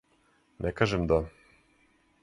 Не 0.65 0.71
кажем 0.79 1.05
да. 1.13 1.21